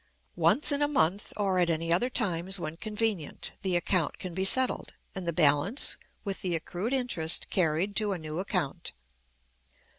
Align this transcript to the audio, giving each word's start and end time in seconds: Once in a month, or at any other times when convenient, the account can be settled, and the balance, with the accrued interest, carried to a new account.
Once 0.35 0.71
in 0.71 0.81
a 0.81 0.87
month, 0.87 1.31
or 1.37 1.59
at 1.59 1.69
any 1.69 1.93
other 1.93 2.09
times 2.09 2.59
when 2.59 2.75
convenient, 2.75 3.51
the 3.61 3.75
account 3.75 4.17
can 4.17 4.33
be 4.33 4.43
settled, 4.43 4.93
and 5.13 5.27
the 5.27 5.31
balance, 5.31 5.95
with 6.23 6.41
the 6.41 6.55
accrued 6.55 6.91
interest, 6.91 7.51
carried 7.51 7.95
to 7.95 8.11
a 8.11 8.17
new 8.17 8.39
account. 8.39 8.93